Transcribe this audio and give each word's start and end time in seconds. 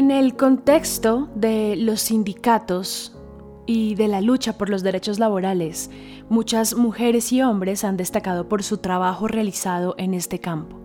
En 0.00 0.10
el 0.10 0.34
contexto 0.34 1.28
de 1.34 1.76
los 1.76 2.00
sindicatos 2.00 3.14
y 3.66 3.96
de 3.96 4.08
la 4.08 4.22
lucha 4.22 4.56
por 4.56 4.70
los 4.70 4.82
derechos 4.82 5.18
laborales, 5.18 5.90
muchas 6.30 6.74
mujeres 6.74 7.30
y 7.32 7.42
hombres 7.42 7.84
han 7.84 7.98
destacado 7.98 8.48
por 8.48 8.62
su 8.62 8.78
trabajo 8.78 9.28
realizado 9.28 9.94
en 9.98 10.14
este 10.14 10.38
campo. 10.38 10.80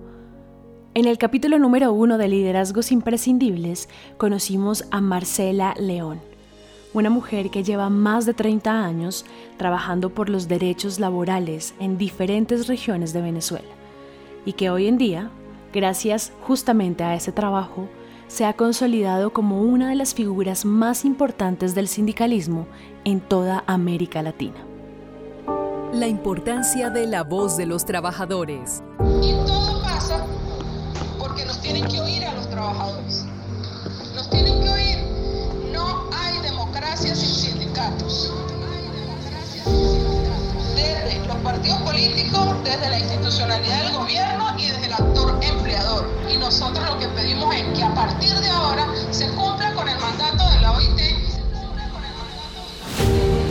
En 0.96 1.06
el 1.06 1.18
capítulo 1.18 1.58
número 1.60 1.94
uno 1.94 2.18
de 2.18 2.28
Liderazgos 2.28 2.92
Imprescindibles 2.92 3.88
conocimos 4.18 4.84
a 4.92 5.00
Marcela 5.00 5.76
León, 5.80 6.20
una 6.94 7.10
mujer 7.10 7.52
que 7.52 7.64
lleva 7.64 7.90
más 7.90 8.26
de 8.26 8.34
30 8.34 8.84
años 8.84 9.26
trabajando 9.56 10.10
por 10.14 10.28
los 10.28 10.50
derechos 10.50 11.00
laborales 11.00 11.74
en 11.80 11.98
diferentes 11.98 12.68
regiones 12.68 13.14
de 13.14 13.22
Venezuela 13.22 13.74
y 14.46 14.52
que 14.52 14.70
hoy 14.70 14.88
en 14.88 14.98
día, 14.98 15.32
gracias 15.72 16.34
justamente 16.42 17.06
a 17.06 17.16
ese 17.16 17.32
trabajo, 17.32 17.88
se 18.28 18.46
ha 18.46 18.54
consolidado 18.54 19.32
como 19.32 19.62
una 19.62 19.90
de 19.90 19.96
las 19.96 20.14
figuras 20.14 20.66
más 20.66 21.06
importantes 21.06 21.76
del 21.76 21.88
sindicalismo 21.88 22.68
en 23.04 23.22
toda 23.22 23.64
América 23.68 24.22
Latina. 24.22 24.66
La 25.94 26.08
importancia 26.08 26.90
de 26.90 27.08
la 27.08 27.24
voz 27.24 27.56
de 27.56 27.66
los 27.66 27.86
trabajadores. 27.86 28.84
Y 29.22 29.32
todo 29.46 29.82
pasa 29.84 30.26
porque 31.20 31.46
nos 31.46 31.62
tienen 31.62 31.86
que 31.88 32.02
oír 32.02 32.26
a 32.26 32.34
los 32.34 32.50
trabajadores. 32.50 33.26
Nos 34.16 34.30
tienen 34.30 34.62
que 34.62 34.70
oír. 34.70 34.98
No 35.72 36.10
hay 36.12 36.40
democracia 36.42 37.16
sin 37.16 37.52
sindicatos. 37.52 38.34
Desde 40.76 41.26
los 41.28 41.38
partidos 41.38 41.82
políticos, 41.84 42.64
desde 42.64 42.90
la 42.90 43.00
institucionalidad 43.00 43.84
del 43.84 43.94
gobierno 43.94 44.58
y 44.58 44.66
desde 44.66 44.86
el 44.88 44.94
actor 44.94 45.40
empleador. 45.42 45.65
Nosotros 46.46 46.88
lo 46.88 47.00
que 47.00 47.08
pedimos 47.08 47.56
es 47.56 47.64
que 47.76 47.84
a 47.84 47.92
partir 47.96 48.32
de 48.36 48.50
ahora 48.50 48.86
se 49.10 49.28
cumpla 49.30 49.74
con 49.74 49.90
el 49.90 49.98
mandato 50.00 50.48
de 50.52 50.62
la 50.62 50.74
OIT, 50.74 50.98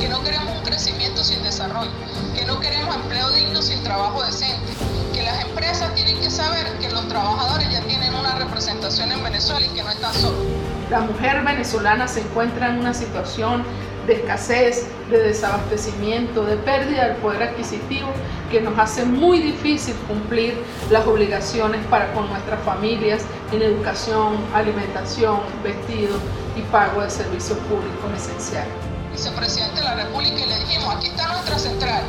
que 0.01 0.09
no 0.09 0.23
queremos 0.23 0.57
un 0.57 0.63
crecimiento 0.63 1.25
sin 1.25 1.43
desarrollo, 1.43 1.91
que 2.37 2.45
no 2.45 2.61
queremos 2.61 2.95
empleo 2.95 3.31
digno 3.33 3.61
sin 3.63 3.83
trabajo 3.83 4.23
decente, 4.23 4.73
que 5.13 5.23
las 5.23 5.43
empresas 5.43 5.93
tienen 5.97 6.21
que 6.21 6.31
saber 6.31 6.79
que 6.79 6.89
los 6.89 7.09
trabajadores 7.09 7.69
ya 7.69 7.81
tienen 7.81 8.15
una 8.15 8.37
representación 8.37 9.11
en 9.11 9.25
Venezuela 9.25 9.67
y 9.67 9.71
que 9.71 9.83
no 9.83 9.91
están 9.91 10.15
solos. 10.15 10.47
La 10.89 11.01
mujer 11.01 11.43
venezolana 11.43 12.07
se 12.07 12.21
encuentra 12.21 12.69
en 12.69 12.79
una 12.79 12.95
situación 12.95 13.65
de 14.07 14.15
escasez, 14.15 14.87
de 15.11 15.19
desabastecimiento, 15.19 16.45
de 16.45 16.57
pérdida 16.57 17.09
del 17.09 17.17
poder 17.17 17.43
adquisitivo 17.43 18.09
que 18.51 18.61
nos 18.61 18.79
hace 18.79 19.05
muy 19.05 19.41
difícil 19.41 19.95
cumplir 20.07 20.63
las 20.91 21.07
obligaciones 21.07 21.85
para 21.87 22.13
con 22.13 22.29
nuestras 22.29 22.63
familias 22.63 23.23
en 23.53 23.63
educación, 23.63 24.37
alimentación, 24.55 25.41
vestido 25.63 26.17
y 26.57 26.63
pago 26.71 27.03
de 27.03 27.11
servicios 27.11 27.59
públicos 27.61 28.11
esenciales. 28.17 28.73
Vicepresidente 29.13 29.77
de 29.77 29.85
la 29.85 29.95
República 29.95 30.39
y 30.39 30.47
le 30.47 30.59
dijimos, 30.59 30.95
aquí 30.95 31.07
está 31.07 31.29
nuestra 31.29 31.59
central 31.59 32.03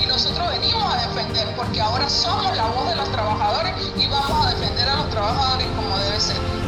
y 0.00 0.06
nosotros 0.06 0.48
venimos 0.50 0.94
a 0.94 1.08
defender 1.08 1.54
porque 1.56 1.80
ahora 1.80 2.08
somos 2.08 2.56
la 2.56 2.66
voz 2.66 2.88
de 2.88 2.96
los 2.96 3.10
trabajadores 3.10 3.72
y 3.96 4.06
vamos 4.08 4.46
a 4.46 4.50
defender 4.54 4.88
a 4.88 4.96
los 4.96 5.10
trabajadores 5.10 5.66
como 5.76 5.98
debe 5.98 6.20
ser. 6.20 6.61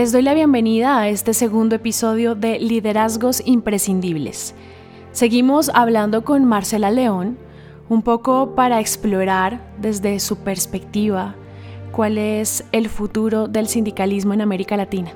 Les 0.00 0.12
doy 0.12 0.22
la 0.22 0.32
bienvenida 0.32 0.98
a 0.98 1.10
este 1.10 1.34
segundo 1.34 1.76
episodio 1.76 2.34
de 2.34 2.58
Liderazgos 2.58 3.42
Imprescindibles. 3.44 4.54
Seguimos 5.12 5.70
hablando 5.74 6.24
con 6.24 6.46
Marcela 6.46 6.90
León, 6.90 7.36
un 7.90 8.00
poco 8.00 8.54
para 8.54 8.80
explorar 8.80 9.60
desde 9.76 10.18
su 10.18 10.38
perspectiva 10.38 11.34
cuál 11.92 12.16
es 12.16 12.64
el 12.72 12.88
futuro 12.88 13.46
del 13.46 13.68
sindicalismo 13.68 14.32
en 14.32 14.40
América 14.40 14.74
Latina. 14.78 15.12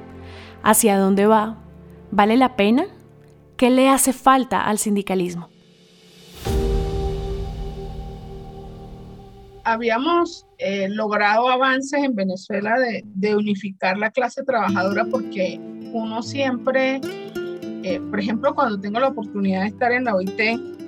¿Hacia 0.63 0.99
dónde 0.99 1.27
va? 1.27 1.65
¿Vale 2.11 2.37
la 2.37 2.55
pena? 2.55 2.85
¿Qué 3.57 3.71
le 3.71 3.89
hace 3.89 4.13
falta 4.13 4.67
al 4.67 4.77
sindicalismo? 4.77 5.49
habíamos 9.65 10.47
eh, 10.67 10.89
logrado 10.89 11.51
avances 11.51 12.03
en 12.03 12.15
Venezuela 12.15 12.77
de, 12.79 13.37
unificar 13.37 13.99
la 13.99 14.11
clase 14.11 14.43
trabajadora 14.45 15.05
porque 15.05 15.61
uno 15.93 16.23
siempre, 16.23 17.03
eh, 17.83 18.01
por 18.09 18.19
ejemplo, 18.19 18.55
cuando 18.55 18.81
tengo 18.81 18.99
la 18.99 19.09
oportunidad 19.09 19.61
de 19.61 19.67
estar 19.67 19.93
en 19.93 20.05
la 20.05 20.15
OIT, 20.15 20.41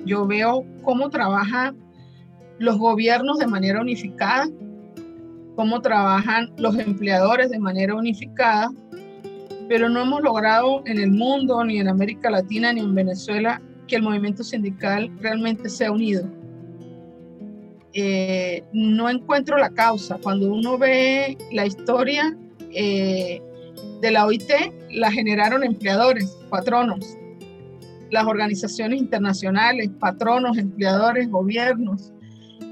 yo 0.03 0.25
veo 0.25 0.65
cómo 0.81 1.11
trabajan 1.11 1.77
los 2.57 2.79
gobiernos 2.79 3.37
de 3.37 3.45
manera 3.45 3.79
unificada, 3.79 4.47
cómo 5.55 5.79
trabajan 5.79 6.51
los 6.57 6.75
empleadores 6.79 7.51
de 7.51 7.59
manera 7.59 7.93
unificada, 7.93 8.71
pero 9.69 9.89
no 9.89 10.01
hemos 10.01 10.23
logrado 10.23 10.81
en 10.87 10.97
el 10.97 11.11
mundo, 11.11 11.63
ni 11.63 11.77
en 11.77 11.87
América 11.87 12.31
Latina, 12.31 12.73
ni 12.73 12.79
en 12.79 12.95
Venezuela, 12.95 13.61
que 13.85 13.97
el 13.97 14.01
movimiento 14.01 14.43
sindical 14.43 15.11
realmente 15.21 15.69
sea 15.69 15.91
unido 15.91 16.27
eh, 17.93 18.63
no 18.73 19.09
encuentro 19.09 19.57
la 19.57 19.69
causa. 19.69 20.17
Cuando 20.21 20.51
uno 20.51 20.77
ve 20.77 21.37
la 21.51 21.65
historia 21.65 22.37
eh, 22.71 23.41
de 24.01 24.11
la 24.11 24.25
OIT, 24.25 24.51
la 24.91 25.11
generaron 25.11 25.63
empleadores, 25.63 26.37
patronos, 26.49 27.17
las 28.11 28.25
organizaciones 28.25 28.99
internacionales, 28.99 29.89
patronos, 29.99 30.57
empleadores, 30.57 31.29
gobiernos. 31.29 32.13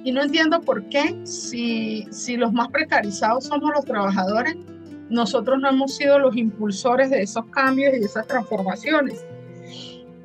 Y 0.03 0.11
no 0.11 0.21
entiendo 0.21 0.61
por 0.61 0.87
qué, 0.89 1.19
si, 1.23 2.05
si 2.11 2.37
los 2.37 2.53
más 2.53 2.69
precarizados 2.69 3.45
somos 3.45 3.71
los 3.73 3.85
trabajadores, 3.85 4.55
nosotros 5.09 5.59
no 5.59 5.69
hemos 5.69 5.95
sido 5.95 6.19
los 6.19 6.35
impulsores 6.35 7.09
de 7.09 7.23
esos 7.23 7.45
cambios 7.47 7.95
y 7.95 7.99
de 7.99 8.05
esas 8.05 8.27
transformaciones. 8.27 9.25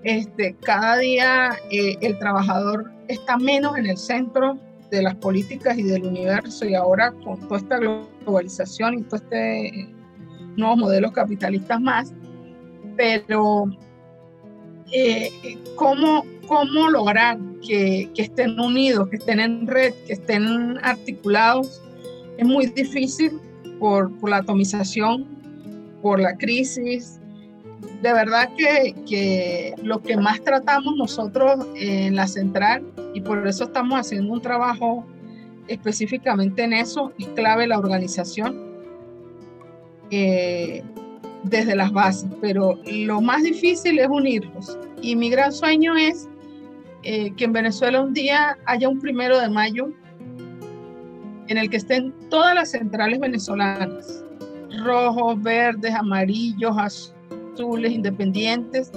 Este, 0.03 0.55
cada 0.63 0.97
día 0.99 1.59
eh, 1.71 1.97
el 2.01 2.19
trabajador 2.19 2.91
está 3.09 3.37
menos 3.37 3.77
en 3.77 3.87
el 3.87 3.99
centro 3.99 4.59
de 4.91 5.03
las 5.03 5.15
políticas 5.17 5.79
y 5.79 5.83
del 5.83 6.05
universo 6.05 6.65
y 6.65 6.75
ahora 6.75 7.13
con 7.25 7.39
toda 7.41 7.59
esta 7.59 7.79
globalización 7.79 8.95
y 8.99 9.03
todo 9.03 9.17
este 9.17 9.89
nuevos 10.57 10.79
modelos 10.79 11.13
capitalistas 11.13 11.81
más, 11.81 12.13
pero 12.97 13.67
eh, 14.93 15.31
¿cómo, 15.77 16.25
¿cómo, 16.47 16.91
lograr 16.91 17.39
que, 17.67 18.11
que, 18.15 18.23
estén 18.23 18.59
unidos, 18.59 19.09
que 19.09 19.17
estén 19.17 19.41
en 19.41 19.67
red, 19.67 19.95
que 20.07 20.15
estén 20.15 20.79
articulados? 20.83 21.81
Es 22.37 22.47
muy 22.47 22.67
difícil 22.67 23.41
por, 23.79 24.17
por 24.19 24.31
la 24.31 24.39
atomización, 24.39 25.27
por 26.03 26.21
la 26.21 26.37
crisis, 26.37 27.20
de 28.03 28.13
verdad 28.13 28.49
que, 28.57 28.95
que, 29.09 29.75
lo 29.83 30.03
que 30.03 30.17
más 30.17 30.43
tratamos 30.43 30.97
nosotros 30.97 31.67
en 31.77 32.17
la 32.17 32.27
central, 32.27 32.83
y 33.15 33.21
por 33.21 33.47
eso 33.47 33.65
estamos 33.65 33.99
haciendo 34.01 34.33
un 34.33 34.41
trabajo 34.41 35.05
específicamente 35.69 36.65
en 36.65 36.73
eso, 36.73 37.13
es 37.19 37.29
clave 37.29 37.67
la 37.67 37.79
organización 37.79 38.71
eh, 40.11 40.83
desde 41.45 41.77
las 41.77 41.93
bases, 41.93 42.29
pero 42.41 42.79
lo 42.87 43.21
más 43.21 43.43
difícil 43.43 43.99
es 43.99 44.09
unirlos. 44.09 44.79
Y 45.03 45.17
mi 45.17 45.31
gran 45.31 45.53
sueño 45.53 45.97
es 45.97 46.29
eh, 47.03 47.33
que 47.37 47.45
en 47.45 47.53
Venezuela 47.53 48.01
un 48.01 48.13
día 48.13 48.59
haya 48.67 48.89
un 48.89 48.99
primero 48.99 49.39
de 49.39 49.49
mayo 49.49 49.93
en 51.49 51.59
el 51.59 51.69
que 51.71 51.79
estén 51.79 52.13
todas 52.29 52.55
las 52.55 52.71
centrales 52.71 53.19
venezolanas, 53.21 54.25
rojos, 54.85 55.43
verdes, 55.43 55.95
amarillos, 55.95 56.77
azules 56.77 57.20
azules, 57.61 57.93
independientes, 57.93 58.91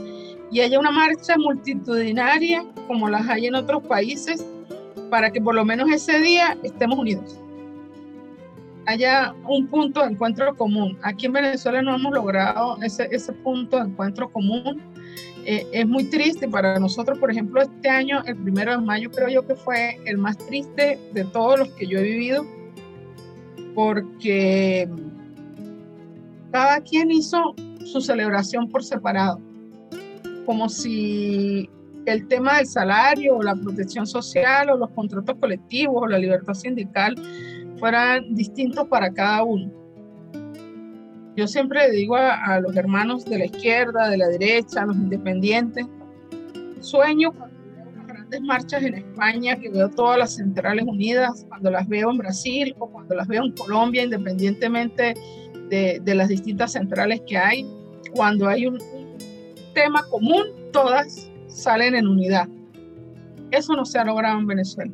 y 0.52 0.62
haya 0.62 0.80
una 0.80 0.92
marcha 0.92 1.36
multitudinaria 1.38 2.66
como 2.88 3.10
las 3.10 3.28
hay 3.28 3.48
en 3.48 3.56
otros 3.56 3.84
países 3.84 4.46
para 5.10 5.32
que 5.32 5.42
por 5.42 5.56
lo 5.56 5.66
menos 5.66 5.92
ese 5.92 6.20
día 6.20 6.58
estemos 6.64 6.98
unidos. 7.00 7.40
Haya 8.86 9.34
un 9.48 9.68
punto 9.68 10.02
de 10.02 10.12
encuentro 10.12 10.56
común. 10.56 10.98
Aquí 11.04 11.26
en 11.26 11.34
Venezuela 11.34 11.82
no 11.82 11.96
hemos 11.96 12.14
logrado 12.14 12.78
ese, 12.82 13.08
ese 13.12 13.32
punto 13.32 13.78
de 13.78 13.84
encuentro 13.90 14.30
común. 14.30 14.82
Eh, 15.46 15.66
es 15.72 15.88
muy 15.88 16.06
triste 16.06 16.48
para 16.48 16.80
nosotros, 16.80 17.18
por 17.18 17.32
ejemplo, 17.32 17.62
este 17.62 17.90
año, 17.90 18.24
el 18.26 18.36
primero 18.36 18.72
de 18.72 18.78
mayo, 18.78 19.10
creo 19.12 19.30
yo 19.30 19.48
que 19.48 19.56
fue 19.56 20.00
el 20.06 20.18
más 20.18 20.38
triste 20.38 21.00
de 21.14 21.24
todos 21.26 21.60
los 21.60 21.70
que 21.70 21.88
yo 21.88 22.00
he 22.00 22.04
vivido, 22.04 22.46
porque 23.74 24.88
cada 26.54 26.80
quien 26.82 27.12
hizo 27.12 27.56
su 27.84 28.00
celebración 28.00 28.70
por 28.70 28.84
separado, 28.84 29.42
como 30.46 30.70
si 30.70 31.68
el 32.06 32.28
tema 32.28 32.58
del 32.58 32.68
salario 32.68 33.38
o 33.38 33.42
la 33.42 33.56
protección 33.56 34.06
social 34.06 34.70
o 34.70 34.78
los 34.78 34.92
contratos 34.92 35.36
colectivos 35.40 36.04
o 36.04 36.08
la 36.08 36.20
libertad 36.20 36.54
sindical 36.54 37.16
fueran 37.80 38.36
distintos 38.36 38.88
para 38.88 39.12
cada 39.12 39.44
uno. 39.44 39.72
Yo 41.36 41.48
siempre 41.48 41.90
digo 41.90 42.16
a, 42.18 42.60
los 42.60 42.76
hermanos 42.78 43.26
de 43.26 43.40
la 43.40 43.46
izquierda, 43.46 44.10
de 44.10 44.18
la 44.18 44.28
derecha, 44.28 44.84
a 44.84 44.86
los 44.86 44.96
independientes, 44.96 45.88
sueño 46.82 47.34
las 47.40 47.52
grandes 48.34 48.42
marchas 48.42 48.84
en 48.84 48.96
España, 48.96 49.60
que 49.60 49.70
veo 49.70 49.90
todas 49.90 50.18
las 50.18 50.36
centrales 50.36 50.86
unidas, 50.86 51.46
cuando 51.48 51.70
las 51.70 51.88
veo 51.88 52.10
en 52.12 52.18
Brasil 52.18 52.76
o 52.80 52.90
cuando 52.90 53.16
las 53.16 53.28
veo 53.28 53.44
en 53.44 53.52
Colombia, 53.54 54.04
independientemente 54.04 55.14
de, 55.70 56.00
de 56.04 56.16
las 56.16 56.30
distintas 56.30 56.74
centrales 56.74 57.22
que 57.28 57.38
hay, 57.38 57.66
cuando 58.14 58.48
hay 58.48 58.66
un 58.66 58.80
tema 59.74 60.04
común, 60.10 60.44
todas 60.72 61.30
salen 61.48 61.96
en 61.96 62.08
unidad. 62.08 62.48
Eso 63.52 63.76
no 63.76 63.86
se 63.86 64.00
ha 64.00 64.06
logrado 64.06 64.40
en 64.40 64.48
Venezuela. 64.48 64.92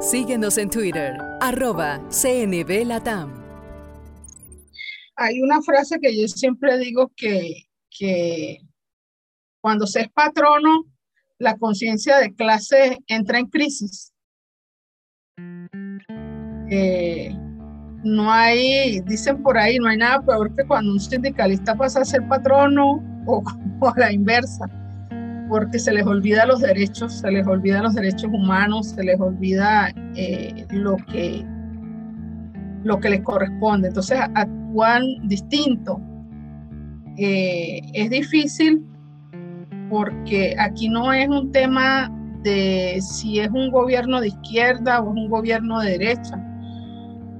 Síguenos 0.00 0.58
en 0.58 0.70
Twitter, 0.70 1.18
arroba 1.40 2.00
CNB 2.08 2.86
Latam. 2.86 3.34
Hay 5.16 5.40
una 5.40 5.60
frase 5.60 5.98
que 6.00 6.16
yo 6.16 6.28
siempre 6.28 6.78
digo 6.78 7.10
que, 7.16 7.64
que 7.90 8.60
cuando 9.68 9.86
se 9.86 10.00
es 10.00 10.08
patrono, 10.08 10.86
la 11.38 11.54
conciencia 11.58 12.16
de 12.16 12.34
clase 12.34 12.96
entra 13.06 13.38
en 13.38 13.48
crisis. 13.48 14.14
Eh, 16.70 17.36
no 18.02 18.32
hay, 18.32 19.02
dicen 19.02 19.42
por 19.42 19.58
ahí, 19.58 19.76
no 19.76 19.88
hay 19.88 19.98
nada 19.98 20.24
peor 20.24 20.56
que 20.56 20.64
cuando 20.64 20.92
un 20.92 20.98
sindicalista 20.98 21.74
pasa 21.74 22.00
a 22.00 22.06
ser 22.06 22.26
patrono 22.28 23.04
o, 23.26 23.42
a 23.86 23.92
la 23.98 24.10
inversa, 24.10 24.64
porque 25.50 25.78
se 25.78 25.92
les 25.92 26.06
olvida 26.06 26.46
los 26.46 26.60
derechos, 26.60 27.18
se 27.18 27.30
les 27.30 27.46
olvida 27.46 27.82
los 27.82 27.94
derechos 27.94 28.30
humanos, 28.32 28.92
se 28.96 29.02
les 29.02 29.20
olvida 29.20 29.92
eh, 30.14 30.66
lo, 30.70 30.96
que, 30.96 31.44
lo 32.84 32.98
que 32.98 33.10
les 33.10 33.20
corresponde. 33.20 33.88
Entonces 33.88 34.18
actúan 34.34 35.04
distinto. 35.28 36.00
Eh, 37.18 37.82
es 37.92 38.08
difícil 38.08 38.82
porque 39.88 40.54
aquí 40.58 40.88
no 40.88 41.12
es 41.12 41.28
un 41.28 41.52
tema 41.52 42.10
de 42.42 42.98
si 43.00 43.40
es 43.40 43.50
un 43.50 43.70
gobierno 43.70 44.20
de 44.20 44.28
izquierda 44.28 45.00
o 45.00 45.10
es 45.10 45.22
un 45.22 45.28
gobierno 45.28 45.80
de 45.80 45.98
derecha. 45.98 46.44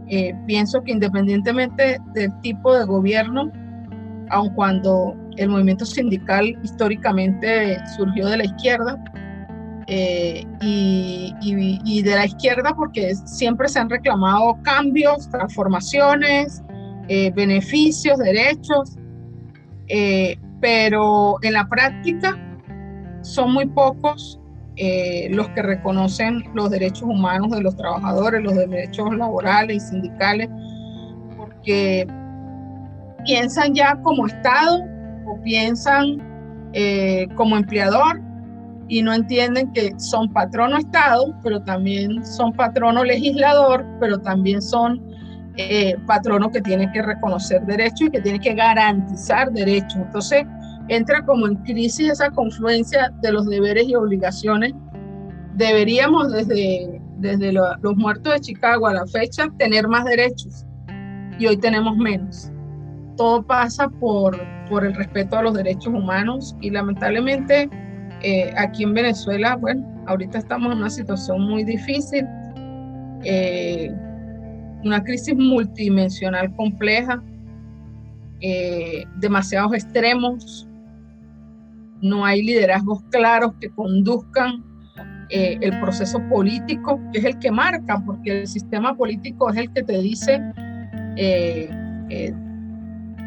Eh, 0.08 0.34
pienso 0.46 0.82
que 0.82 0.92
independientemente 0.92 1.98
del 2.14 2.32
tipo 2.40 2.74
de 2.74 2.84
gobierno, 2.84 3.52
aun 4.30 4.50
cuando 4.54 5.14
el 5.36 5.50
movimiento 5.50 5.84
sindical 5.84 6.58
históricamente 6.62 7.78
surgió 7.96 8.26
de 8.26 8.38
la 8.38 8.44
izquierda, 8.44 9.02
eh, 9.90 10.44
y, 10.60 12.02
de 12.02 12.14
la 12.14 12.26
izquierda 12.26 12.74
porque 12.76 13.14
siempre 13.24 13.68
se 13.68 13.78
han 13.78 13.88
reclamado 13.88 14.58
cambios, 14.62 15.30
transformaciones, 15.30 16.62
eh, 17.08 17.30
beneficios, 17.30 18.18
derechos, 18.18 18.96
pero 20.60 21.36
en 21.42 21.52
la 21.54 21.68
práctica 21.68 22.36
son 23.22 23.52
muy 23.52 23.66
pocos 23.66 24.40
eh, 24.76 25.28
los 25.30 25.48
que 25.50 25.62
reconocen 25.62 26.44
los 26.54 26.70
derechos 26.70 27.02
humanos 27.02 27.50
de 27.50 27.62
los 27.62 27.76
trabajadores, 27.76 28.42
los 28.42 28.54
derechos 28.54 29.14
laborales 29.16 29.76
y 29.76 29.80
sindicales, 29.80 30.48
porque 31.36 32.06
piensan 33.24 33.74
ya 33.74 33.96
como 34.02 34.26
Estado 34.26 34.84
o 35.26 35.40
piensan 35.42 36.22
eh, 36.74 37.26
como 37.34 37.56
empleador 37.56 38.20
y 38.86 39.02
no 39.02 39.12
entienden 39.12 39.72
que 39.72 39.92
son 39.98 40.32
patrono 40.32 40.76
Estado, 40.76 41.34
pero 41.42 41.60
también 41.62 42.24
son 42.24 42.52
patrono 42.52 43.02
legislador, 43.02 43.84
pero 43.98 44.18
también 44.18 44.62
son 44.62 45.02
eh, 45.58 45.96
patrono 46.06 46.50
que 46.50 46.60
tiene 46.60 46.90
que 46.92 47.02
reconocer 47.02 47.60
derechos 47.66 48.02
y 48.02 48.10
que 48.10 48.20
tiene 48.20 48.38
que 48.38 48.54
garantizar 48.54 49.50
derechos. 49.50 49.96
Entonces, 49.96 50.44
entra 50.88 51.24
como 51.24 51.48
en 51.48 51.56
crisis 51.56 52.10
esa 52.12 52.30
confluencia 52.30 53.12
de 53.22 53.32
los 53.32 53.46
deberes 53.46 53.88
y 53.88 53.94
obligaciones. 53.96 54.72
Deberíamos 55.56 56.32
desde, 56.32 57.00
desde 57.18 57.52
los 57.52 57.96
muertos 57.96 58.34
de 58.34 58.40
Chicago 58.40 58.86
a 58.86 58.94
la 58.94 59.06
fecha 59.08 59.48
tener 59.58 59.88
más 59.88 60.04
derechos 60.04 60.64
y 61.40 61.46
hoy 61.46 61.56
tenemos 61.56 61.96
menos. 61.96 62.52
Todo 63.16 63.42
pasa 63.42 63.88
por, 63.88 64.38
por 64.70 64.86
el 64.86 64.94
respeto 64.94 65.38
a 65.38 65.42
los 65.42 65.54
derechos 65.54 65.92
humanos 65.92 66.54
y 66.60 66.70
lamentablemente 66.70 67.68
eh, 68.22 68.52
aquí 68.56 68.84
en 68.84 68.94
Venezuela, 68.94 69.56
bueno, 69.56 69.84
ahorita 70.06 70.38
estamos 70.38 70.72
en 70.72 70.78
una 70.78 70.90
situación 70.90 71.42
muy 71.42 71.64
difícil, 71.64 72.24
eh, 73.24 73.92
una 74.84 75.02
crisis 75.02 75.36
multidimensional 75.36 76.54
compleja, 76.56 77.22
eh, 78.40 79.04
demasiados 79.16 79.74
extremos, 79.74 80.68
no 82.00 82.24
hay 82.24 82.42
liderazgos 82.42 83.02
claros 83.10 83.52
que 83.60 83.70
conduzcan 83.70 84.64
eh, 85.30 85.58
el 85.60 85.78
proceso 85.80 86.20
político, 86.28 87.00
que 87.12 87.18
es 87.18 87.24
el 87.24 87.38
que 87.38 87.50
marca, 87.50 88.02
porque 88.06 88.42
el 88.42 88.46
sistema 88.46 88.96
político 88.96 89.50
es 89.50 89.56
el 89.56 89.72
que 89.72 89.82
te 89.82 89.98
dice 90.00 90.40
eh, 91.16 91.68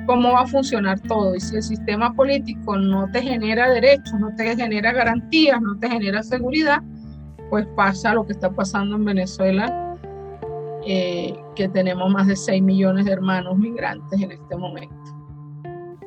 cómo 0.05 0.31
va 0.31 0.41
a 0.41 0.47
funcionar 0.47 0.99
todo. 1.01 1.35
Y 1.35 1.41
si 1.41 1.57
el 1.57 1.63
sistema 1.63 2.13
político 2.13 2.77
no 2.77 3.09
te 3.11 3.21
genera 3.21 3.69
derechos, 3.69 4.19
no 4.19 4.33
te 4.35 4.55
genera 4.55 4.93
garantías, 4.93 5.61
no 5.61 5.77
te 5.77 5.89
genera 5.89 6.23
seguridad, 6.23 6.81
pues 7.49 7.67
pasa 7.75 8.13
lo 8.13 8.25
que 8.25 8.31
está 8.31 8.49
pasando 8.49 8.95
en 8.95 9.05
Venezuela, 9.05 9.80
que 10.81 11.69
tenemos 11.73 12.09
más 12.11 12.27
de 12.27 12.35
6 12.35 12.61
millones 12.61 13.05
de 13.05 13.11
hermanos 13.11 13.57
migrantes 13.57 14.21
en 14.21 14.31
este 14.31 14.55
momento. 14.55 14.95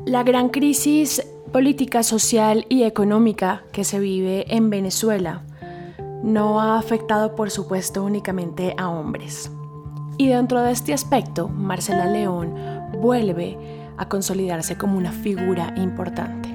La 0.06 0.22
gran 0.22 0.48
crisis 0.48 1.26
política 1.52 2.02
social 2.02 2.66
y 2.68 2.82
económica 2.82 3.62
que 3.72 3.84
se 3.84 4.00
vive 4.00 4.44
en 4.54 4.70
Venezuela 4.70 5.44
no 6.22 6.60
ha 6.60 6.78
afectado 6.78 7.34
por 7.34 7.50
supuesto 7.50 8.02
únicamente 8.02 8.74
a 8.76 8.88
hombres. 8.88 9.52
Y 10.18 10.28
dentro 10.28 10.62
de 10.62 10.72
este 10.72 10.92
aspecto, 10.92 11.48
Marcela 11.48 12.06
León 12.06 12.54
vuelve 13.00 13.56
a 13.96 14.08
consolidarse 14.08 14.76
como 14.76 14.98
una 14.98 15.12
figura 15.12 15.74
importante. 15.76 16.48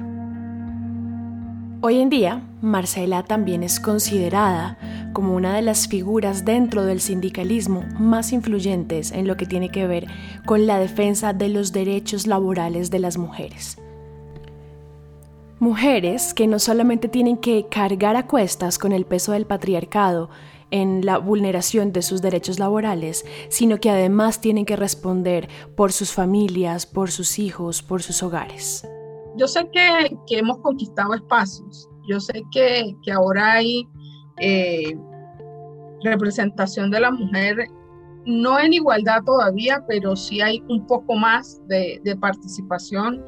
Hoy 1.82 2.00
en 2.00 2.10
día, 2.10 2.42
Marcela 2.60 3.22
también 3.22 3.62
es 3.62 3.80
considerada 3.80 4.76
como 5.12 5.34
una 5.34 5.54
de 5.54 5.62
las 5.62 5.88
figuras 5.88 6.44
dentro 6.44 6.84
del 6.84 7.00
sindicalismo 7.00 7.84
más 7.98 8.32
influyentes 8.32 9.12
en 9.12 9.26
lo 9.26 9.36
que 9.36 9.46
tiene 9.46 9.70
que 9.70 9.86
ver 9.86 10.06
con 10.46 10.66
la 10.66 10.78
defensa 10.78 11.32
de 11.32 11.48
los 11.48 11.72
derechos 11.72 12.26
laborales 12.26 12.90
de 12.90 12.98
las 12.98 13.18
mujeres. 13.18 13.78
Mujeres 15.58 16.32
que 16.32 16.46
no 16.46 16.58
solamente 16.58 17.08
tienen 17.08 17.36
que 17.36 17.66
cargar 17.68 18.16
a 18.16 18.26
cuestas 18.26 18.78
con 18.78 18.92
el 18.92 19.04
peso 19.04 19.32
del 19.32 19.46
patriarcado 19.46 20.30
en 20.70 21.04
la 21.04 21.18
vulneración 21.18 21.92
de 21.92 22.02
sus 22.02 22.22
derechos 22.22 22.58
laborales, 22.58 23.24
sino 23.48 23.78
que 23.78 23.90
además 23.90 24.40
tienen 24.40 24.64
que 24.64 24.76
responder 24.76 25.48
por 25.76 25.92
sus 25.92 26.12
familias, 26.12 26.86
por 26.86 27.10
sus 27.10 27.38
hijos, 27.38 27.82
por 27.82 28.02
sus 28.02 28.22
hogares. 28.22 28.88
Yo 29.36 29.46
sé 29.46 29.68
que, 29.72 30.36
hemos 30.36 30.58
conquistado 30.58 31.14
espacios, 31.14 31.88
yo 32.08 32.20
sé 32.20 32.42
que, 32.52 32.94
ahora 33.12 33.52
hay 33.52 33.86
eh, 34.40 34.96
representación 36.02 36.90
de 36.90 37.00
la 37.00 37.10
mujer, 37.10 37.66
no 38.26 38.58
en 38.58 38.72
igualdad 38.72 39.22
todavía, 39.24 39.84
pero 39.88 40.16
sí 40.16 40.40
hay 40.40 40.62
un 40.68 40.86
poco 40.86 41.14
más 41.14 41.60
de, 41.68 42.00
participación 42.20 43.24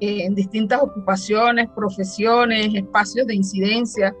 en 0.00 0.34
distintas 0.34 0.82
ocupaciones, 0.82 1.68
profesiones, 1.76 2.74
espacios 2.74 3.26
de 3.28 3.36
incidencia. 3.36 4.12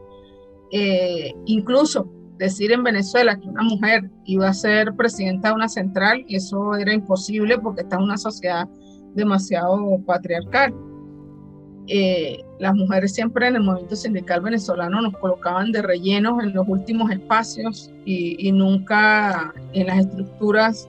Eh, 0.70 1.34
incluso 1.46 2.08
decir 2.38 2.72
en 2.72 2.82
Venezuela 2.82 3.38
que 3.38 3.46
una 3.46 3.62
mujer 3.62 4.10
iba 4.24 4.48
a 4.48 4.54
ser 4.54 4.94
presidenta 4.94 5.48
de 5.48 5.54
una 5.54 5.68
central, 5.68 6.24
eso 6.28 6.74
era 6.76 6.94
imposible 6.94 7.58
porque 7.58 7.82
está 7.82 7.96
en 7.96 8.02
una 8.02 8.16
sociedad 8.16 8.68
demasiado 9.14 9.98
patriarcal. 10.06 10.74
Eh, 11.88 12.44
las 12.60 12.74
mujeres 12.74 13.12
siempre 13.12 13.48
en 13.48 13.56
el 13.56 13.62
movimiento 13.62 13.96
sindical 13.96 14.40
venezolano 14.40 15.02
nos 15.02 15.16
colocaban 15.18 15.72
de 15.72 15.82
rellenos 15.82 16.42
en 16.42 16.54
los 16.54 16.66
últimos 16.68 17.10
espacios 17.10 17.90
y, 18.04 18.52
nunca 18.52 19.52
en 19.72 19.88
las 19.88 19.98
estructuras 19.98 20.88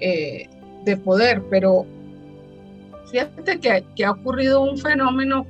eh, 0.00 0.48
de 0.84 0.96
poder, 0.96 1.42
pero 1.50 1.84
Fíjate 3.10 3.84
que, 3.94 4.04
ha 4.04 4.10
ocurrido 4.10 4.60
un 4.60 4.76
fenómeno 4.76 5.46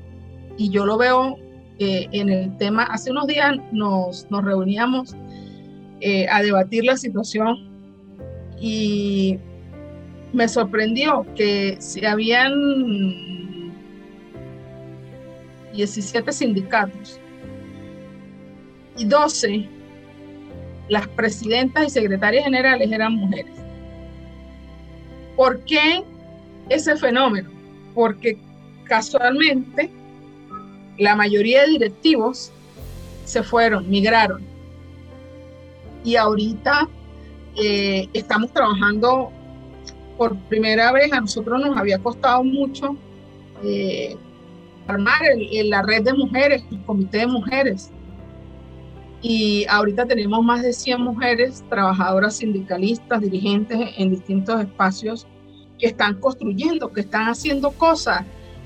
y 0.56 0.70
yo 0.70 0.86
lo 0.86 0.96
veo 0.96 1.36
eh, 1.78 2.06
en 2.12 2.28
el 2.28 2.56
tema, 2.56 2.84
hace 2.84 3.10
unos 3.10 3.26
días 3.26 3.56
nos, 3.72 4.26
reuníamos 4.30 5.16
eh, 6.00 6.26
a 6.28 6.42
debatir 6.42 6.84
la 6.84 6.96
situación 6.96 7.68
y 8.60 9.38
me 10.32 10.46
sorprendió 10.46 11.26
que 11.34 11.76
si 11.80 12.04
habían 12.04 12.52
17 15.78 16.32
sindicatos 16.32 17.20
y 18.96 19.04
12, 19.04 19.68
las 20.88 21.06
presidentas 21.06 21.86
y 21.86 21.90
secretarias 21.90 22.44
generales 22.44 22.90
eran 22.90 23.14
mujeres. 23.14 23.52
¿Por 25.36 25.60
qué 25.60 26.02
ese 26.68 26.96
fenómeno? 26.96 27.48
Porque 27.94 28.36
casualmente 28.84 29.88
la 30.98 31.14
mayoría 31.14 31.62
de 31.62 31.68
directivos 31.68 32.50
se 33.24 33.44
fueron, 33.44 33.88
migraron. 33.88 34.42
Y 36.02 36.16
ahorita 36.16 36.88
eh, 37.54 38.08
estamos 38.12 38.52
trabajando 38.52 39.30
por 40.16 40.36
primera 40.48 40.90
vez, 40.90 41.12
a 41.12 41.20
nosotros 41.20 41.60
nos 41.60 41.76
había 41.76 42.00
costado 42.00 42.42
mucho 42.42 42.96
eh, 43.62 44.16
armar 44.88 45.20
la 45.64 45.82
red 45.82 46.02
de 46.02 46.14
mujeres, 46.14 46.64
el 46.70 46.82
comité 46.82 47.18
de 47.18 47.26
mujeres. 47.26 47.92
Y 49.20 49.66
ahorita 49.68 50.06
tenemos 50.06 50.44
más 50.44 50.62
de 50.62 50.72
100 50.72 51.00
mujeres 51.00 51.64
trabajadoras 51.68 52.36
sindicalistas, 52.36 53.20
dirigentes 53.20 53.78
en 53.96 54.10
distintos 54.10 54.60
espacios 54.60 55.26
que 55.78 55.86
están 55.86 56.14
construyendo, 56.20 56.92
que 56.92 57.00
están 57.00 57.28
haciendo 57.28 57.70
cosas, 57.72 58.24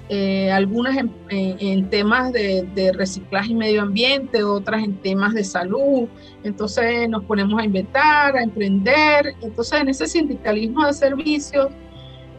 eh, 0.08 0.50
algunas 0.50 0.96
en, 1.30 1.88
temas 1.88 2.32
de, 2.32 2.92
reciclaje 2.94 3.52
y 3.52 3.54
medio 3.54 3.82
ambiente, 3.82 4.44
otras 4.44 4.84
en 4.84 4.96
temas 4.96 5.32
de 5.32 5.42
salud. 5.42 6.08
Entonces 6.44 7.08
nos 7.08 7.24
ponemos 7.24 7.58
a 7.60 7.64
inventar, 7.64 8.36
a 8.36 8.42
emprender. 8.42 9.34
Entonces 9.40 9.80
en 9.80 9.88
ese 9.88 10.06
sindicalismo 10.06 10.86
de 10.86 10.92
servicios, 10.92 11.68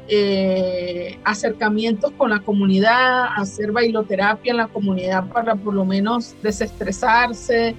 eh, 0.09 1.17
acercamientos 1.23 2.11
con 2.17 2.31
la 2.31 2.39
comunidad, 2.39 3.27
hacer 3.37 3.71
bailoterapia 3.71 4.51
en 4.51 4.57
la 4.57 4.67
comunidad 4.67 5.29
para 5.29 5.55
por 5.55 5.73
lo 5.73 5.85
menos 5.85 6.35
desestresarse. 6.43 7.73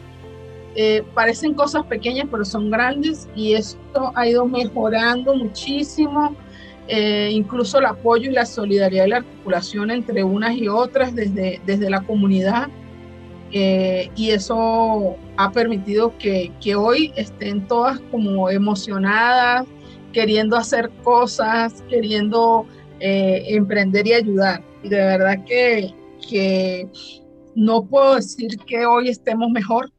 Eh, 0.74 1.04
parecen 1.14 1.52
cosas 1.52 1.84
pequeñas, 1.84 2.26
pero 2.30 2.44
son 2.44 2.70
grandes 2.70 3.28
y 3.36 3.52
esto 3.52 4.10
ha 4.14 4.26
ido 4.26 4.46
mejorando 4.46 5.34
muchísimo 5.34 6.34
eh, 6.88 7.30
incluso 7.32 7.78
el 7.78 7.86
apoyo 7.86 8.30
y 8.30 8.34
la 8.34 8.44
solidaridad 8.44 9.06
y 9.06 9.10
la 9.10 9.16
articulación 9.18 9.90
entre 9.90 10.24
unas 10.24 10.56
y 10.56 10.66
otras 10.68 11.14
desde, 11.14 11.60
desde 11.66 11.90
la 11.90 12.00
comunidad. 12.02 12.68
Y 13.52 14.30
eso 14.30 15.16
ha 15.36 15.52
permitido 15.52 16.18
que, 16.18 16.50
que, 16.60 16.74
hoy 16.74 17.12
estén 17.14 17.68
todas 17.68 18.00
como 18.10 18.50
emocionadas, 18.50 19.64
queriendo 20.14 20.56
hacer 20.56 20.90
cosas, 21.02 21.82
queriendo 21.90 22.66
eh, 23.00 23.44
emprender 23.48 24.06
y 24.06 24.14
ayudar. 24.14 24.64
Y 24.82 24.88
de 24.88 24.96
verdad 24.96 25.44
que, 25.44 25.94
que 26.26 26.88
no 27.54 27.84
puedo 27.84 28.14
decir 28.14 28.56
que 28.66 28.86
hoy 28.86 29.10
estemos 29.10 29.50
mejor, 29.50 29.92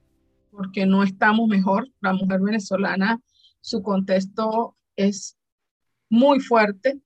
porque 0.50 0.86
no 0.86 1.04
estamos 1.04 1.48
mejor. 1.48 1.88
La 2.02 2.14
mujer 2.14 2.40
venezolana, 2.42 3.22
su 3.62 3.84
contexto 3.84 4.76
es 4.96 5.38
muy 6.10 6.40
fuerte, 6.40 7.00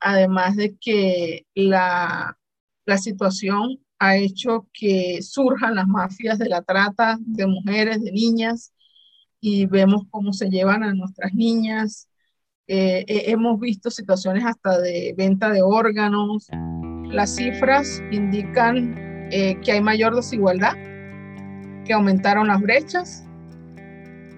además 0.00 0.56
de 0.56 0.76
que 0.76 1.46
la, 1.54 2.36
situación 2.96 3.78
ha 3.98 4.16
hecho 4.16 4.66
que 4.72 5.20
surjan 5.20 5.74
las 5.74 5.86
mafias 5.86 6.38
de 6.38 6.48
la 6.48 6.62
trata 6.62 7.18
de 7.20 7.46
mujeres, 7.46 8.02
de 8.02 8.12
niñas, 8.12 8.72
y 9.40 9.66
vemos 9.66 10.04
cómo 10.10 10.32
se 10.32 10.48
llevan 10.48 10.82
a 10.82 10.94
nuestras 10.94 11.34
niñas. 11.34 12.08
Eh, 12.68 13.04
hemos 13.08 13.58
visto 13.58 13.90
situaciones 13.90 14.44
hasta 14.44 14.78
de 14.78 15.14
venta 15.16 15.50
de 15.50 15.62
órganos. 15.62 16.48
Las 17.04 17.34
cifras 17.36 18.02
indican 18.10 18.94
eh, 19.30 19.58
que 19.64 19.72
hay 19.72 19.80
mayor 19.80 20.14
desigualdad, 20.14 20.74
que 21.84 21.92
aumentaron 21.92 22.48
las 22.48 22.60
brechas, 22.60 23.24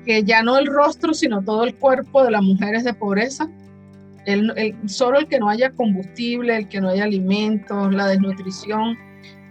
que 0.07 0.23
ya 0.23 0.43
no 0.43 0.59
el 0.59 0.67
rostro, 0.67 1.13
sino 1.13 1.43
todo 1.43 1.65
el 1.65 1.75
cuerpo 1.75 2.25
de 2.25 2.31
las 2.31 2.43
mujeres 2.43 2.85
de 2.85 2.95
pobreza 2.95 3.49
el, 4.27 4.77
solo 4.87 5.19
el 5.19 5.27
que 5.27 5.39
no 5.39 5.49
haya 5.49 5.71
combustible, 5.71 6.57
el 6.57 6.69
que 6.69 6.81
no 6.81 6.89
haya 6.89 7.05
alimentos, 7.05 7.93
la 7.93 8.07
desnutrición. 8.07 8.97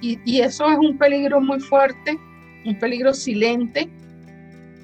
Y, 0.01 0.19
y 0.25 0.41
eso 0.41 0.69
es 0.69 0.77
un 0.77 0.97
peligro 0.97 1.41
muy 1.41 1.59
fuerte, 1.59 2.17
un 2.65 2.77
peligro 2.79 3.13
silente, 3.13 3.89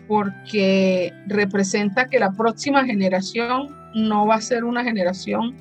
porque 0.08 1.14
representa 1.28 2.06
que 2.08 2.20
la 2.20 2.32
próxima 2.32 2.86
generación 2.86 3.70
no 3.96 4.28
va 4.28 4.36
a 4.36 4.42
ser 4.42 4.64
una 4.64 4.84
generación 4.84 5.56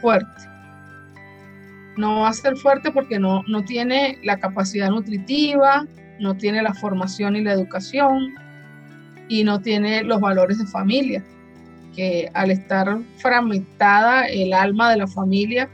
fuerte. 0.00 0.42
No 1.98 2.20
va 2.20 2.28
a 2.28 2.32
ser 2.32 2.56
fuerte 2.56 2.90
porque 2.90 3.18
no, 3.18 3.42
no 3.46 3.64
tiene 3.64 4.18
la 4.22 4.38
capacidad 4.38 4.88
nutritiva, 4.90 5.86
no 6.20 6.36
tiene 6.36 6.62
la 6.62 6.72
formación 6.72 7.36
y 7.36 7.42
la 7.42 7.52
educación 7.52 8.34
y 9.28 9.44
no 9.44 9.60
tiene 9.60 10.02
los 10.04 10.20
valores 10.20 10.58
de 10.58 10.66
familia 10.66 11.22
que 11.96 12.30
al 12.34 12.50
estar 12.50 12.98
fragmentada 13.16 14.26
el 14.26 14.52
alma 14.52 14.90
de 14.90 14.98
la 14.98 15.06
familia, 15.06 15.68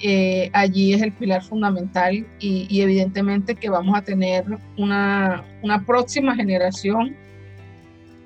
eh, 0.00 0.48
allí 0.54 0.94
es 0.94 1.02
el 1.02 1.12
pilar 1.12 1.42
fundamental 1.44 2.26
y, 2.40 2.80
evidentemente 2.80 3.54
que 3.54 3.68
vamos 3.68 3.96
a 3.96 4.02
tener 4.02 4.44
una, 4.78 5.44
próxima 5.86 6.34
generación 6.34 7.14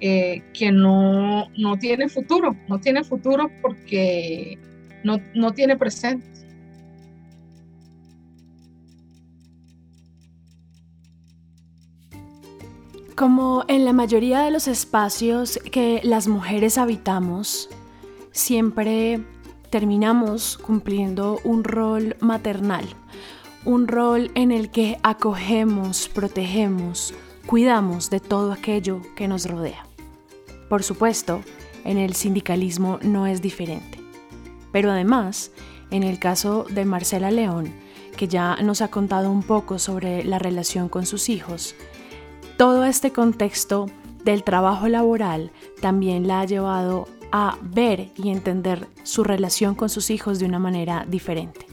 eh, 0.05 0.43
que 0.53 0.73
no, 0.73 1.49
no, 1.57 1.79
tiene 1.79 2.09
futuro, 2.09 2.57
no 2.67 2.81
tiene 2.81 3.05
futuro 3.05 3.49
porque 3.63 4.59
no, 5.05 5.19
no 5.33 5.53
tiene 5.53 5.77
presente. 5.77 6.27
Como 13.15 13.65
en 13.69 13.85
la 13.85 13.93
mayoría 13.93 14.41
de 14.41 14.51
los 14.51 14.67
espacios 14.67 15.61
que 15.71 16.01
las 16.03 16.27
mujeres 16.27 16.79
habitamos, 16.79 17.71
siempre 18.33 19.21
terminamos 19.71 20.59
cumpliendo 20.59 21.39
un 21.45 21.63
rol 21.63 22.17
maternal, 22.19 22.87
un 23.65 23.87
rol 23.87 24.33
en 24.35 24.51
el 24.51 24.73
que 24.73 24.99
acogemos, 25.05 26.09
protegemos, 26.09 27.15
cuidamos 27.47 28.11
de 28.11 28.19
todo 28.19 28.51
aquello 28.51 29.01
que 29.15 29.29
nos 29.29 29.49
rodea. 29.49 29.92
Por 30.73 30.83
supuesto, 30.83 31.43
en 31.85 31.99
el 31.99 32.15
sindicalismo 32.15 32.99
no 33.03 33.27
es 33.27 33.43
diferente. 33.43 33.99
Pero 34.73 34.91
además, 34.91 35.53
en 35.91 36.03
el 36.03 36.19
caso 36.19 36.65
de 36.71 36.87
Marcela 36.87 37.31
León, 37.31 37.71
que 38.17 38.27
ya 38.27 38.57
nos 38.57 38.81
ha 38.81 38.89
contado 38.89 39.31
un 39.31 39.43
poco 39.43 39.79
sobre 39.79 40.25
la 40.25 40.39
relación 40.39 40.89
con 40.89 41.05
sus 41.05 41.29
hijos, 41.29 41.75
todo 42.57 42.87
este 42.87 43.13
contexto 43.13 43.91
del 44.25 44.45
trabajo 44.45 44.89
laboral 44.89 45.51
también 45.83 46.27
la 46.27 46.41
ha 46.41 46.47
llevado 46.47 47.07
a 47.33 47.59
ver 47.61 48.09
y 48.17 48.31
entender 48.31 48.89
su 49.03 49.25
relación 49.25 49.75
con 49.75 49.91
sus 49.91 50.09
hijos 50.09 50.39
de 50.39 50.47
una 50.47 50.59
manera 50.59 51.05
diferente. 51.07 51.67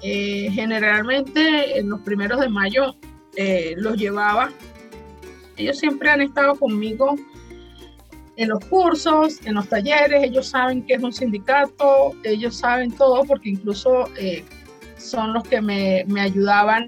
Eh, 0.00 0.48
generalmente 0.52 1.76
en 1.76 1.90
los 1.90 2.00
primeros 2.02 2.38
de 2.38 2.48
mayo 2.48 2.94
eh, 3.34 3.74
los 3.78 3.96
llevaba. 3.96 4.52
Ellos 5.56 5.76
siempre 5.76 6.08
han 6.08 6.20
estado 6.20 6.54
conmigo 6.54 7.16
en 8.36 8.48
los 8.48 8.64
cursos, 8.66 9.44
en 9.44 9.54
los 9.54 9.68
talleres, 9.68 10.24
ellos 10.24 10.48
saben 10.48 10.82
que 10.82 10.94
es 10.94 11.02
un 11.02 11.12
sindicato, 11.12 12.12
ellos 12.24 12.56
saben 12.56 12.90
todo 12.92 13.24
porque 13.24 13.50
incluso 13.50 14.08
eh, 14.16 14.44
son 14.96 15.34
los 15.34 15.44
que 15.44 15.60
me, 15.60 16.04
me 16.08 16.22
ayudaban 16.22 16.86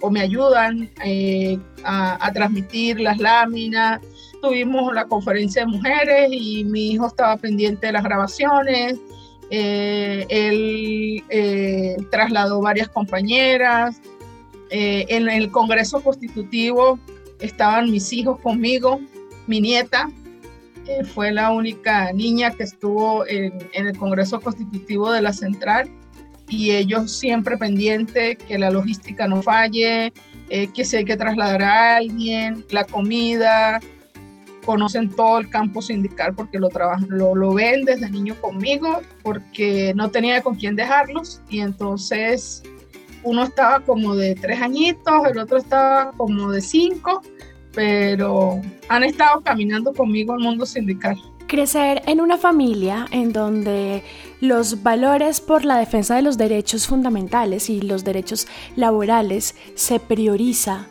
o 0.00 0.10
me 0.10 0.20
ayudan 0.20 0.90
eh, 1.04 1.58
a, 1.84 2.30
transmitir 2.32 3.00
las 3.00 3.18
láminas. 3.18 4.00
Tuvimos 4.40 4.92
la 4.94 5.06
conferencia 5.06 5.62
de 5.62 5.68
mujeres 5.68 6.28
y 6.30 6.64
mi 6.64 6.92
hijo 6.92 7.06
estaba 7.06 7.36
pendiente 7.38 7.86
de 7.86 7.92
las 7.94 8.04
grabaciones. 8.04 8.98
Eh, 9.50 10.26
él 10.28 12.04
trasladó 12.10 12.60
varias 12.60 12.88
compañeras. 12.88 14.00
en 14.70 15.28
el 15.28 15.50
Congreso 15.50 16.02
Constitutivo 16.02 16.98
estaban 17.40 17.90
mis 17.90 18.12
hijos 18.12 18.38
conmigo, 18.40 19.00
mi 19.46 19.60
nieta, 19.60 20.10
fue 21.14 21.32
la 21.32 21.50
única 21.50 22.12
niña 22.12 22.50
que 22.50 22.64
estuvo 22.64 23.26
en, 23.26 23.52
el 23.72 23.96
Congreso 23.96 24.40
Constitutivo 24.40 25.10
de 25.10 25.22
la 25.22 25.32
Central. 25.32 25.90
Y 26.48 26.72
ellos 26.72 27.10
siempre 27.10 27.56
pendientes 27.56 28.36
que 28.36 28.58
la 28.58 28.70
logística 28.70 29.26
no 29.26 29.42
falle, 29.42 30.12
eh, 30.50 30.68
que 30.74 30.84
si 30.84 30.96
hay 30.96 31.04
que 31.04 31.16
trasladar 31.16 31.62
a 31.62 31.96
alguien, 31.96 32.64
la 32.70 32.84
comida, 32.84 33.80
conocen 34.64 35.10
todo 35.10 35.38
el 35.38 35.48
campo 35.48 35.80
sindical 35.80 36.34
porque 36.34 36.58
lo, 36.58 36.68
trabajan, 36.68 37.08
lo, 37.08 37.34
lo 37.34 37.54
ven 37.54 37.84
desde 37.84 38.10
niño 38.10 38.34
conmigo, 38.40 39.00
porque 39.22 39.94
no 39.94 40.10
tenía 40.10 40.42
con 40.42 40.56
quién 40.56 40.76
dejarlos. 40.76 41.40
Y 41.48 41.60
entonces 41.60 42.62
uno 43.24 43.44
estaba 43.44 43.80
como 43.80 44.14
de 44.14 44.34
tres 44.34 44.60
añitos, 44.60 45.26
el 45.30 45.38
otro 45.38 45.56
estaba 45.56 46.12
como 46.12 46.50
de 46.50 46.60
cinco, 46.60 47.22
pero 47.74 48.60
han 48.88 49.04
estado 49.04 49.40
caminando 49.40 49.92
conmigo 49.92 50.34
el 50.34 50.40
mundo 50.40 50.66
sindical. 50.66 51.16
Crecer 51.46 52.02
en 52.06 52.20
una 52.20 52.38
familia 52.38 53.06
en 53.10 53.32
donde 53.32 54.02
los 54.40 54.82
valores 54.82 55.40
por 55.40 55.64
la 55.64 55.76
defensa 55.76 56.16
de 56.16 56.22
los 56.22 56.38
derechos 56.38 56.86
fundamentales 56.86 57.68
y 57.68 57.80
los 57.80 58.02
derechos 58.02 58.46
laborales 58.76 59.54
se 59.74 60.00
prioriza 60.00 60.86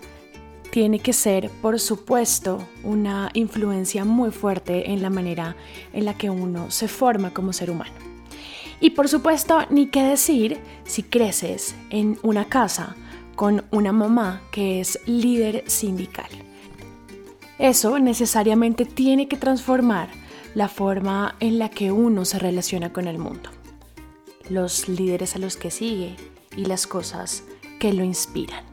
tiene 0.73 0.97
que 0.97 1.13
ser, 1.13 1.51
por 1.61 1.79
supuesto, 1.79 2.67
una 2.83 3.29
influencia 3.33 4.05
muy 4.05 4.31
fuerte 4.31 4.91
en 4.91 5.03
la 5.03 5.11
manera 5.11 5.55
en 5.93 6.05
la 6.05 6.15
que 6.15 6.31
uno 6.31 6.71
se 6.71 6.87
forma 6.87 7.31
como 7.31 7.53
ser 7.53 7.69
humano. 7.69 7.93
Y 8.79 8.89
por 8.89 9.07
supuesto, 9.07 9.59
ni 9.69 9.85
qué 9.85 10.01
decir 10.01 10.57
si 10.83 11.03
creces 11.03 11.75
en 11.91 12.17
una 12.23 12.45
casa 12.45 12.95
con 13.35 13.63
una 13.69 13.91
mamá 13.91 14.41
que 14.51 14.79
es 14.79 14.99
líder 15.05 15.63
sindical. 15.67 16.29
Eso 17.59 17.99
necesariamente 17.99 18.85
tiene 18.85 19.27
que 19.27 19.37
transformar 19.37 20.09
la 20.55 20.67
forma 20.67 21.35
en 21.39 21.59
la 21.59 21.69
que 21.69 21.91
uno 21.91 22.25
se 22.25 22.39
relaciona 22.39 22.91
con 22.91 23.07
el 23.07 23.17
mundo, 23.17 23.49
los 24.49 24.89
líderes 24.89 25.35
a 25.35 25.39
los 25.39 25.55
que 25.55 25.71
sigue 25.71 26.15
y 26.55 26.65
las 26.65 26.87
cosas 26.87 27.43
que 27.79 27.93
lo 27.93 28.03
inspiran. 28.03 28.63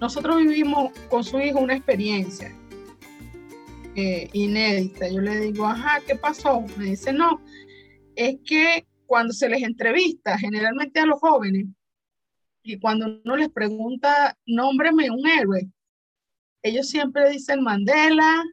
Nosotros 0.00 0.38
vivimos 0.38 0.92
con 1.08 1.22
su 1.22 1.40
hijo 1.40 1.60
una 1.60 1.74
experiencia 1.74 2.52
eh, 3.94 4.28
inédita. 4.32 5.08
Yo 5.08 5.20
le 5.20 5.38
digo, 5.38 5.66
ajá, 5.66 6.00
¿qué 6.06 6.16
pasó? 6.16 6.64
Me 6.76 6.86
dice, 6.86 7.12
no, 7.12 7.40
es 8.16 8.36
que 8.44 8.86
cuando 9.06 9.32
se 9.32 9.48
les 9.48 9.62
entrevista, 9.62 10.38
generalmente 10.38 11.00
a 11.00 11.06
los 11.06 11.20
jóvenes, 11.20 11.66
y 12.62 12.78
cuando 12.78 13.20
uno 13.24 13.36
les 13.36 13.50
pregunta, 13.50 14.36
nómbreme 14.46 15.10
un 15.10 15.26
héroe, 15.26 15.68
ellos 16.62 16.88
siempre 16.88 17.30
dicen 17.30 17.62
Mandela, 17.62 18.44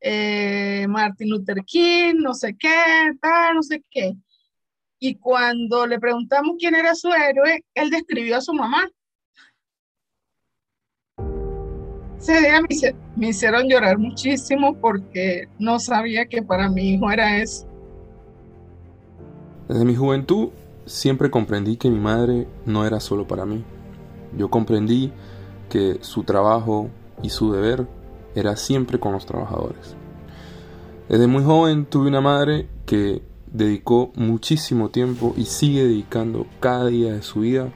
eh, 0.00 0.86
Martin 0.88 1.30
Luther 1.30 1.64
King, 1.64 2.14
no 2.16 2.34
sé 2.34 2.56
qué, 2.56 3.12
tal, 3.20 3.56
no 3.56 3.62
sé 3.62 3.82
qué. 3.90 4.14
Y 4.98 5.16
cuando 5.16 5.86
le 5.86 5.98
preguntamos 5.98 6.56
quién 6.58 6.74
era 6.74 6.94
su 6.94 7.08
héroe, 7.08 7.64
él 7.74 7.90
describió 7.90 8.36
a 8.36 8.40
su 8.40 8.54
mamá. 8.54 8.88
Ese 12.18 12.40
día 12.40 12.62
me, 13.16 13.28
hicieron 13.28 13.68
llorar 13.68 13.98
muchísimo 13.98 14.74
porque 14.80 15.46
no 15.58 15.78
sabía 15.78 16.24
que 16.24 16.42
para 16.42 16.70
mi 16.70 16.94
hijo 16.94 17.10
era 17.10 17.42
eso. 17.42 17.66
Desde 19.68 19.84
mi 19.84 19.94
juventud 19.94 20.50
siempre 20.86 21.30
comprendí 21.30 21.76
que 21.76 21.90
mi 21.90 21.98
madre 21.98 22.46
no 22.64 22.86
era 22.86 23.00
solo 23.00 23.26
para 23.26 23.44
mí. 23.44 23.62
Yo 24.38 24.48
comprendí 24.48 25.12
que 25.68 25.98
su 26.00 26.22
trabajo 26.24 26.88
y 27.22 27.30
su 27.30 27.52
deber 27.52 27.86
era 28.34 28.56
siempre 28.56 28.98
con 28.98 29.12
los 29.12 29.26
trabajadores. 29.26 29.96
Desde 31.08 31.26
muy 31.26 31.44
joven 31.44 31.86
tuve 31.86 32.08
una 32.08 32.20
madre 32.20 32.68
que 32.86 33.22
dedicó 33.46 34.10
muchísimo 34.16 34.90
tiempo 34.90 35.34
y 35.36 35.44
sigue 35.44 35.84
dedicando 35.84 36.46
cada 36.60 36.86
día 36.86 37.12
de 37.12 37.22
su 37.22 37.40
vida 37.40 37.68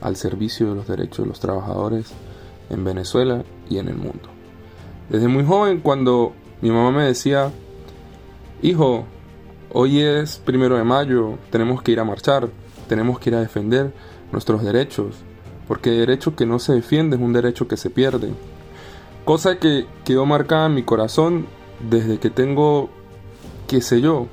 al 0.00 0.16
servicio 0.16 0.68
de 0.68 0.74
los 0.74 0.88
derechos 0.88 1.18
de 1.18 1.26
los 1.26 1.40
trabajadores 1.40 2.12
en 2.70 2.84
Venezuela 2.84 3.44
y 3.68 3.78
en 3.78 3.88
el 3.88 3.96
mundo. 3.96 4.28
Desde 5.08 5.28
muy 5.28 5.44
joven 5.44 5.80
cuando 5.80 6.32
mi 6.60 6.70
mamá 6.70 6.90
me 6.90 7.04
decía, 7.04 7.52
hijo, 8.62 9.04
hoy 9.72 10.00
es 10.00 10.38
primero 10.38 10.76
de 10.76 10.84
mayo, 10.84 11.38
tenemos 11.50 11.82
que 11.82 11.92
ir 11.92 12.00
a 12.00 12.04
marchar, 12.04 12.48
tenemos 12.88 13.18
que 13.18 13.30
ir 13.30 13.36
a 13.36 13.40
defender 13.40 13.92
nuestros 14.32 14.62
derechos, 14.62 15.16
porque 15.68 15.90
derecho 15.90 16.34
que 16.34 16.46
no 16.46 16.58
se 16.58 16.72
defiende 16.72 17.16
es 17.16 17.22
un 17.22 17.32
derecho 17.32 17.68
que 17.68 17.76
se 17.76 17.90
pierde. 17.90 18.30
Cosa 19.24 19.58
que 19.58 19.86
quedó 20.04 20.26
marcada 20.26 20.66
en 20.66 20.74
mi 20.74 20.82
corazón 20.82 21.46
desde 21.88 22.18
que 22.18 22.28
tengo, 22.28 22.90
qué 23.66 23.80
sé 23.80 24.00
yo, 24.00 24.26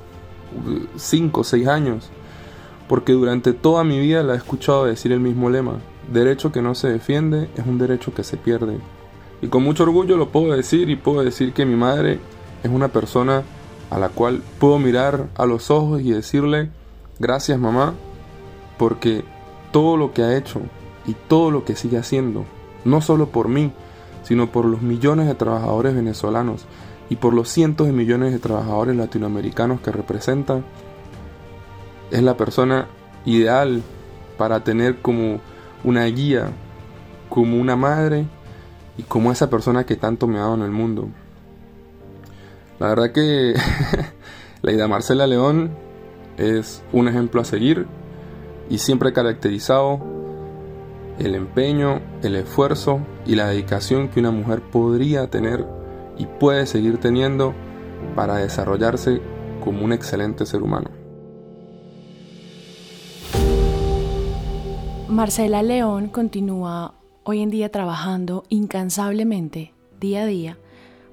5 0.96 1.40
o 1.40 1.44
6 1.44 1.66
años, 1.66 2.10
porque 2.88 3.12
durante 3.12 3.54
toda 3.54 3.84
mi 3.84 3.98
vida 3.98 4.22
la 4.22 4.34
he 4.34 4.36
escuchado 4.36 4.84
decir 4.84 5.12
el 5.12 5.20
mismo 5.20 5.48
lema, 5.48 5.78
derecho 6.12 6.52
que 6.52 6.60
no 6.60 6.74
se 6.74 6.88
defiende 6.88 7.48
es 7.56 7.66
un 7.66 7.78
derecho 7.78 8.12
que 8.12 8.22
se 8.22 8.36
pierde. 8.36 8.78
Y 9.40 9.48
con 9.48 9.62
mucho 9.62 9.84
orgullo 9.84 10.18
lo 10.18 10.28
puedo 10.28 10.54
decir 10.54 10.90
y 10.90 10.96
puedo 10.96 11.24
decir 11.24 11.54
que 11.54 11.64
mi 11.64 11.74
madre 11.74 12.18
es 12.62 12.70
una 12.70 12.88
persona 12.88 13.44
a 13.88 13.98
la 13.98 14.10
cual 14.10 14.42
puedo 14.58 14.78
mirar 14.78 15.28
a 15.36 15.46
los 15.46 15.70
ojos 15.70 16.02
y 16.02 16.12
decirle, 16.12 16.70
gracias 17.18 17.58
mamá, 17.58 17.94
porque 18.78 19.24
todo 19.70 19.96
lo 19.96 20.12
que 20.12 20.22
ha 20.22 20.36
hecho 20.36 20.60
y 21.06 21.14
todo 21.28 21.50
lo 21.50 21.64
que 21.64 21.76
sigue 21.76 21.98
haciendo, 21.98 22.44
no 22.84 23.00
solo 23.00 23.28
por 23.28 23.48
mí, 23.48 23.72
sino 24.22 24.50
por 24.50 24.64
los 24.64 24.82
millones 24.82 25.26
de 25.26 25.34
trabajadores 25.34 25.94
venezolanos 25.94 26.64
y 27.10 27.16
por 27.16 27.34
los 27.34 27.48
cientos 27.48 27.86
de 27.86 27.92
millones 27.92 28.32
de 28.32 28.38
trabajadores 28.38 28.96
latinoamericanos 28.96 29.80
que 29.80 29.92
representa, 29.92 30.62
es 32.10 32.22
la 32.22 32.36
persona 32.36 32.88
ideal 33.24 33.82
para 34.38 34.64
tener 34.64 35.00
como 35.00 35.40
una 35.84 36.04
guía, 36.06 36.50
como 37.28 37.60
una 37.60 37.76
madre 37.76 38.26
y 38.96 39.02
como 39.02 39.32
esa 39.32 39.50
persona 39.50 39.84
que 39.84 39.96
tanto 39.96 40.26
me 40.26 40.38
ha 40.38 40.42
dado 40.42 40.54
en 40.54 40.62
el 40.62 40.70
mundo. 40.70 41.08
La 42.78 42.88
verdad 42.88 43.12
que 43.12 43.54
la 44.62 44.72
idea 44.72 44.88
Marcela 44.88 45.26
León 45.26 45.70
es 46.36 46.82
un 46.92 47.08
ejemplo 47.08 47.40
a 47.40 47.44
seguir 47.44 47.86
y 48.68 48.78
siempre 48.78 49.12
caracterizado 49.12 50.00
el 51.18 51.34
empeño, 51.34 52.00
el 52.22 52.36
esfuerzo 52.36 53.00
y 53.26 53.34
la 53.34 53.48
dedicación 53.48 54.08
que 54.08 54.20
una 54.20 54.30
mujer 54.30 54.62
podría 54.62 55.28
tener 55.28 55.66
y 56.18 56.26
puede 56.26 56.66
seguir 56.66 56.98
teniendo 56.98 57.54
para 58.14 58.36
desarrollarse 58.36 59.20
como 59.62 59.84
un 59.84 59.92
excelente 59.92 60.46
ser 60.46 60.62
humano. 60.62 60.90
Marcela 65.08 65.62
León 65.62 66.08
continúa 66.08 66.94
hoy 67.24 67.42
en 67.42 67.50
día 67.50 67.70
trabajando 67.70 68.44
incansablemente, 68.48 69.74
día 70.00 70.22
a 70.22 70.26
día, 70.26 70.58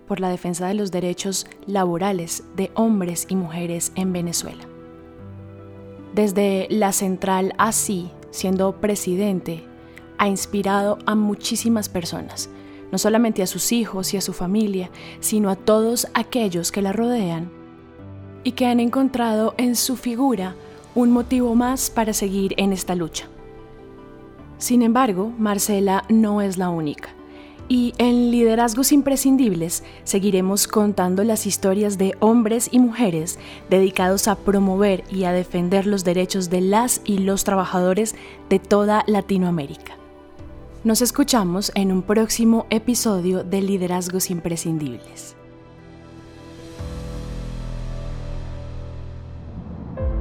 por 0.08 0.20
la 0.20 0.30
defensa 0.30 0.68
de 0.68 0.74
los 0.74 0.90
derechos 0.90 1.46
laborales 1.68 2.44
de 2.56 2.72
hombres 2.74 3.28
y 3.30 3.36
mujeres 3.36 3.92
en 3.96 4.12
Venezuela. 4.14 4.64
Desde 6.16 6.68
la 6.72 6.94
central 6.94 7.54
así, 7.58 8.10
siendo 8.32 8.80
presidente, 8.82 9.69
ha 10.20 10.28
inspirado 10.28 11.00
a 11.08 11.16
muchísimas 11.16 11.90
personas, 11.90 12.50
no 12.92 13.00
solamente 13.00 13.42
a 13.42 13.48
sus 13.48 13.72
hijos 13.72 14.14
y 14.14 14.18
a 14.18 14.22
su 14.22 14.34
familia, 14.34 14.92
sino 15.20 15.50
a 15.50 15.56
todos 15.56 16.08
aquellos 16.14 16.72
que 16.72 16.84
la 16.84 16.94
rodean 16.94 17.50
y 18.44 18.52
que 18.52 18.68
han 18.68 18.80
encontrado 18.80 19.56
en 19.58 19.76
su 19.76 19.96
figura 19.96 20.56
un 20.94 21.12
motivo 21.12 21.56
más 21.56 21.90
para 21.90 22.14
seguir 22.14 22.54
en 22.58 22.74
esta 22.74 22.96
lucha. 22.96 23.28
Sin 24.58 24.82
embargo, 24.82 25.32
Marcela 25.38 26.04
no 26.10 26.42
es 26.42 26.58
la 26.58 26.70
única. 26.70 27.10
Y 27.72 27.94
en 28.00 28.32
Liderazgos 28.32 28.92
Imprescindibles 28.92 29.84
seguiremos 30.04 30.68
contando 30.68 31.24
las 31.24 31.46
historias 31.46 32.00
de 32.00 32.16
hombres 32.20 32.68
y 32.72 32.80
mujeres 32.80 33.38
dedicados 33.70 34.28
a 34.28 34.36
promover 34.36 35.04
y 35.12 35.26
a 35.26 35.32
defender 35.32 35.86
los 35.86 36.04
derechos 36.04 36.50
de 36.50 36.62
las 36.62 37.02
y 37.06 37.20
los 37.20 37.44
trabajadores 37.44 38.16
de 38.50 38.58
toda 38.58 39.04
Latinoamérica. 39.06 39.99
Nos 40.82 41.02
escuchamos 41.02 41.74
en 41.76 41.92
un 41.92 42.04
próximo 42.04 42.66
episodio 42.70 43.44
de 43.44 43.62
Liderazgos 43.62 44.32
Imprescindibles. 44.32 45.36